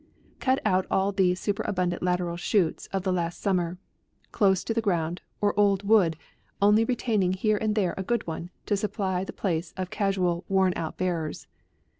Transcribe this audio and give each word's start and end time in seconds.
Cut 0.39 0.59
out 0.65 0.87
all 0.89 1.11
the 1.11 1.35
superabundant 1.35 2.01
lateral 2.01 2.35
shoots 2.35 2.87
of 2.87 3.03
the 3.03 3.13
last 3.13 3.39
summer, 3.39 3.77
close 4.31 4.63
to 4.63 4.73
the 4.73 4.81
ground, 4.81 5.21
or 5.39 5.53
old 5.59 5.83
wood, 5.87 6.17
only 6.59 6.83
retaining 6.83 7.33
here 7.33 7.57
and 7.57 7.75
there 7.75 7.93
a 7.97 8.01
good 8.03 8.25
one, 8.25 8.49
to 8.65 8.75
supply 8.75 9.23
the 9.23 9.31
place 9.31 9.75
of 9.77 9.91
casual, 9.91 10.43
worn 10.49 10.73
out 10.75 10.97
bearers. 10.97 11.45